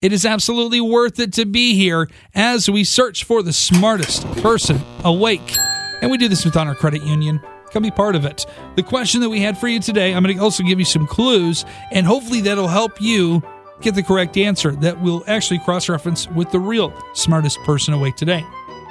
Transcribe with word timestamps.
It 0.00 0.12
is 0.12 0.24
absolutely 0.24 0.80
worth 0.80 1.18
it 1.18 1.32
to 1.32 1.44
be 1.44 1.74
here 1.74 2.08
as 2.32 2.70
we 2.70 2.84
search 2.84 3.24
for 3.24 3.42
the 3.42 3.52
smartest 3.52 4.24
person 4.36 4.80
awake. 5.02 5.56
And 6.00 6.08
we 6.08 6.18
do 6.18 6.28
this 6.28 6.44
with 6.44 6.56
Honor 6.56 6.76
Credit 6.76 7.02
Union. 7.02 7.40
Come 7.72 7.82
be 7.82 7.90
part 7.90 8.14
of 8.14 8.24
it. 8.24 8.46
The 8.76 8.84
question 8.84 9.20
that 9.22 9.28
we 9.28 9.40
had 9.40 9.58
for 9.58 9.66
you 9.66 9.80
today, 9.80 10.14
I'm 10.14 10.22
going 10.22 10.36
to 10.36 10.40
also 10.40 10.62
give 10.62 10.78
you 10.78 10.84
some 10.84 11.08
clues, 11.08 11.64
and 11.90 12.06
hopefully 12.06 12.40
that'll 12.42 12.68
help 12.68 13.02
you 13.02 13.42
get 13.80 13.96
the 13.96 14.04
correct 14.04 14.36
answer 14.36 14.70
that 14.76 15.00
will 15.00 15.24
actually 15.26 15.58
cross 15.58 15.88
reference 15.88 16.28
with 16.28 16.52
the 16.52 16.60
real 16.60 16.94
smartest 17.14 17.58
person 17.64 17.92
awake 17.92 18.14
today 18.14 18.44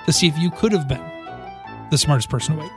to 0.08 0.12
see 0.12 0.28
if 0.28 0.38
you 0.38 0.52
could 0.52 0.74
have 0.74 0.89
been 0.89 1.04
the 1.89 1.98
smartest 1.98 2.30
person 2.30 2.60
awake. 2.60 2.71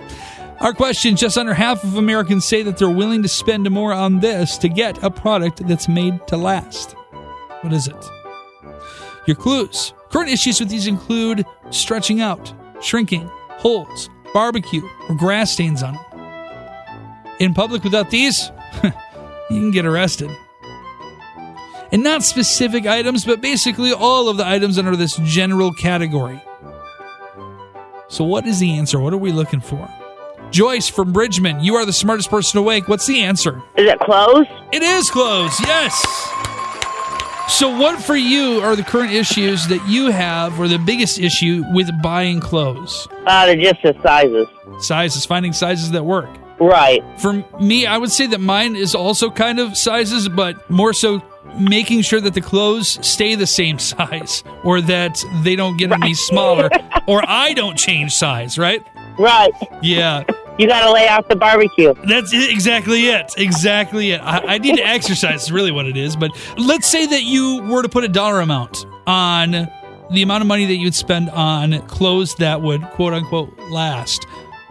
Our 0.60 0.72
question 0.72 1.16
just 1.16 1.36
under 1.36 1.52
half 1.52 1.82
of 1.82 1.96
Americans 1.96 2.44
say 2.44 2.62
that 2.62 2.78
they're 2.78 2.88
willing 2.88 3.22
to 3.24 3.28
spend 3.28 3.68
more 3.68 3.92
on 3.92 4.20
this 4.20 4.56
to 4.58 4.68
get 4.68 5.02
a 5.02 5.10
product 5.10 5.66
that's 5.66 5.88
made 5.88 6.24
to 6.28 6.36
last. 6.36 6.92
What 7.62 7.72
is 7.72 7.88
it? 7.88 8.19
Your 9.26 9.36
clues. 9.36 9.94
Current 10.10 10.30
issues 10.30 10.60
with 10.60 10.68
these 10.68 10.86
include 10.86 11.44
stretching 11.70 12.20
out, 12.20 12.52
shrinking, 12.82 13.30
holes, 13.58 14.10
barbecue, 14.32 14.82
or 15.08 15.14
grass 15.14 15.52
stains 15.52 15.82
on 15.82 15.94
them. 15.94 16.04
In 17.38 17.54
public 17.54 17.84
without 17.84 18.10
these, 18.10 18.50
you 18.82 18.90
can 19.48 19.70
get 19.70 19.86
arrested. 19.86 20.30
And 21.92 22.02
not 22.02 22.22
specific 22.22 22.86
items, 22.86 23.24
but 23.24 23.40
basically 23.40 23.92
all 23.92 24.28
of 24.28 24.36
the 24.36 24.46
items 24.46 24.78
under 24.78 24.96
this 24.96 25.16
general 25.24 25.72
category. 25.72 26.42
So, 28.08 28.24
what 28.24 28.46
is 28.46 28.60
the 28.60 28.72
answer? 28.72 28.98
What 28.98 29.12
are 29.12 29.18
we 29.18 29.32
looking 29.32 29.60
for? 29.60 29.88
Joyce 30.50 30.88
from 30.88 31.12
Bridgman, 31.12 31.60
you 31.60 31.76
are 31.76 31.86
the 31.86 31.92
smartest 31.92 32.28
person 32.28 32.58
awake. 32.58 32.88
What's 32.88 33.06
the 33.06 33.20
answer? 33.20 33.62
Is 33.76 33.88
it 33.88 34.00
clothes? 34.00 34.46
It 34.72 34.82
is 34.82 35.08
clothes, 35.08 35.58
yes. 35.60 35.94
So, 37.50 37.68
what 37.76 38.00
for 38.00 38.14
you 38.16 38.60
are 38.60 38.76
the 38.76 38.84
current 38.84 39.12
issues 39.12 39.66
that 39.66 39.86
you 39.88 40.12
have, 40.12 40.58
or 40.60 40.68
the 40.68 40.78
biggest 40.78 41.18
issue 41.18 41.64
with 41.74 41.90
buying 42.00 42.38
clothes? 42.40 43.08
Uh, 43.26 43.44
they're 43.44 43.56
just 43.56 43.82
the 43.82 43.94
sizes. 44.02 44.46
Sizes, 44.78 45.26
finding 45.26 45.52
sizes 45.52 45.90
that 45.90 46.04
work. 46.04 46.30
Right. 46.60 47.02
For 47.18 47.44
me, 47.60 47.86
I 47.86 47.98
would 47.98 48.12
say 48.12 48.28
that 48.28 48.40
mine 48.40 48.76
is 48.76 48.94
also 48.94 49.30
kind 49.30 49.58
of 49.58 49.76
sizes, 49.76 50.28
but 50.28 50.70
more 50.70 50.92
so 50.92 51.22
making 51.58 52.02
sure 52.02 52.20
that 52.20 52.34
the 52.34 52.40
clothes 52.40 53.04
stay 53.06 53.34
the 53.34 53.46
same 53.48 53.78
size 53.80 54.44
or 54.62 54.80
that 54.82 55.22
they 55.42 55.56
don't 55.56 55.76
get 55.76 55.90
any 55.90 56.14
smaller 56.14 56.70
or 57.08 57.22
I 57.26 57.52
don't 57.54 57.76
change 57.76 58.14
size, 58.14 58.58
right? 58.58 58.80
Right. 59.18 59.50
Yeah. 59.82 60.22
You 60.60 60.68
got 60.68 60.84
to 60.84 60.92
lay 60.92 61.08
off 61.08 61.26
the 61.26 61.36
barbecue. 61.36 61.94
That's 62.06 62.34
it, 62.34 62.50
exactly 62.50 63.06
it. 63.06 63.32
Exactly 63.38 64.10
it. 64.10 64.20
I, 64.20 64.40
I 64.40 64.58
need 64.58 64.76
to 64.76 64.86
exercise, 64.86 65.44
is 65.44 65.50
really 65.50 65.72
what 65.72 65.86
it 65.86 65.96
is. 65.96 66.16
But 66.16 66.32
let's 66.58 66.86
say 66.86 67.06
that 67.06 67.22
you 67.22 67.62
were 67.62 67.80
to 67.80 67.88
put 67.88 68.04
a 68.04 68.08
dollar 68.08 68.42
amount 68.42 68.84
on 69.06 69.52
the 70.10 70.20
amount 70.20 70.42
of 70.42 70.48
money 70.48 70.66
that 70.66 70.74
you'd 70.74 70.94
spend 70.94 71.30
on 71.30 71.80
clothes 71.86 72.34
that 72.34 72.60
would 72.60 72.82
quote 72.90 73.14
unquote 73.14 73.58
last. 73.70 74.26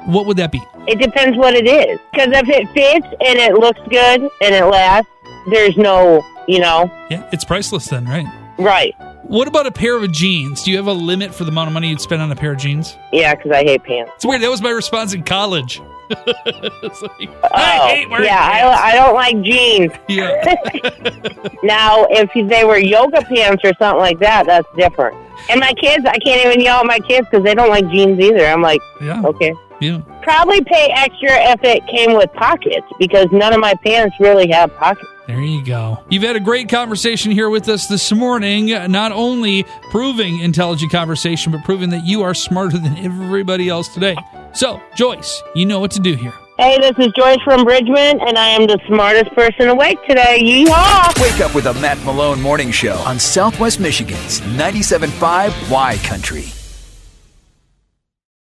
What 0.06 0.28
would 0.28 0.38
that 0.38 0.52
be? 0.52 0.62
It 0.88 1.00
depends 1.00 1.36
what 1.40 1.56
it 1.56 1.66
is. 1.66 2.00
Because 2.12 2.28
if 2.34 2.48
it 2.50 2.68
fits 2.72 3.08
and 3.26 3.40
it 3.40 3.56
looks 3.56 3.82
good 3.90 4.22
and 4.44 4.54
it 4.54 4.66
lasts, 4.66 5.10
there's 5.50 5.76
no, 5.76 6.24
you 6.48 6.60
know. 6.60 6.84
Yeah, 7.10 7.28
it's 7.34 7.46
priceless 7.46 7.88
then, 7.88 8.06
right? 8.06 8.28
Right. 8.60 8.94
What 9.24 9.48
about 9.48 9.68
a 9.68 9.72
pair 9.72 9.96
of 9.96 10.12
jeans? 10.12 10.64
Do 10.64 10.72
you 10.72 10.78
have 10.78 10.88
a 10.88 10.94
limit 10.94 11.34
for 11.36 11.44
the 11.44 11.52
amount 11.52 11.68
of 11.68 11.74
money 11.74 11.90
you'd 11.90 12.02
spend 12.02 12.22
on 12.22 12.32
a 12.32 12.36
pair 12.36 12.54
of 12.54 12.58
jeans? 12.58 12.98
Yeah, 13.14 13.36
because 13.36 13.52
I 13.52 13.64
hate 13.64 13.84
pants. 13.84 14.12
It's 14.16 14.26
weird. 14.26 14.42
That 14.42 14.50
was 14.50 14.62
my 14.62 14.72
response 14.72 15.14
in 15.14 15.24
college. 15.24 15.82
Like, 16.10 17.30
Oh, 17.44 17.50
I 17.54 17.90
hate 17.94 18.10
wearing 18.10 18.26
yeah, 18.26 18.52
pants. 18.52 18.82
I, 18.82 18.92
I 18.92 18.96
don't 18.96 19.14
like 19.14 19.42
jeans. 19.44 19.92
Yeah. 20.10 21.54
Now, 21.64 22.06
if 22.10 22.32
they 22.50 22.64
were 22.66 22.78
yoga 22.80 23.22
pants 23.22 23.64
or 23.64 23.74
something 23.78 24.00
like 24.00 24.18
that, 24.20 24.46
that's 24.48 24.68
different. 24.76 25.16
And 25.50 25.60
my 25.60 25.74
kids, 25.74 26.06
I 26.06 26.18
can't 26.18 26.44
even 26.46 26.62
yell 26.62 26.80
at 26.80 26.86
my 26.88 27.00
kids 27.00 27.28
because 27.30 27.44
they 27.44 27.54
don't 27.54 27.70
like 27.70 27.88
jeans 27.92 28.20
either. 28.20 28.46
I'm 28.48 28.62
like, 28.64 28.82
Yeah. 29.02 29.22
okay. 29.24 29.54
Yeah. 29.80 30.02
Probably 30.24 30.62
pay 30.64 30.92
extra 30.96 31.30
if 31.52 31.64
it 31.64 31.86
came 31.88 32.14
with 32.16 32.32
pockets 32.34 32.86
because 33.00 33.28
none 33.32 33.54
of 33.54 33.60
my 33.60 33.74
pants 33.84 34.16
really 34.20 34.50
have 34.52 34.76
pockets. 34.76 35.08
There 35.28 35.42
you 35.42 35.64
go. 35.64 36.04
You've 36.10 36.24
had 36.24 36.36
a 36.36 36.40
great 36.40 36.70
conversation 36.70 37.32
here 37.32 37.52
with 37.52 37.70
us 37.70 37.88
this 37.88 38.12
morning, 38.12 38.68
not 38.92 39.12
only 39.12 39.64
proving 39.92 40.40
intelligent 40.40 40.92
conversation, 40.92 41.52
but 41.52 41.64
proving 41.64 41.92
that 41.92 42.04
you 42.04 42.24
are 42.24 42.34
smarter 42.34 42.80
than 42.80 42.98
everybody 42.98 43.70
else 43.70 43.88
today. 43.94 44.16
So, 44.54 44.82
Joyce, 44.96 45.44
you 45.54 45.68
know 45.68 45.80
what 45.80 45.92
to 45.92 46.00
do 46.00 46.16
here. 46.16 46.34
Hey, 46.58 46.78
this 46.80 46.94
is 46.98 47.14
Joyce 47.16 47.42
from 47.44 47.64
Bridgman, 47.64 48.20
and 48.20 48.38
I 48.38 48.48
am 48.48 48.66
the 48.66 48.80
smartest 48.88 49.32
person 49.36 49.70
awake 49.70 50.00
today. 50.08 50.42
Yeehaw! 50.44 51.22
Wake 51.22 51.40
up 51.42 51.54
with 51.54 51.68
a 51.68 51.74
Matt 51.76 52.04
Malone 52.04 52.42
morning 52.42 52.72
show 52.72 52.96
on 53.06 53.20
Southwest 53.20 53.80
Michigan's 53.80 54.42
97.5 54.42 55.72
Y 55.72 55.98
Country. 56.04 56.46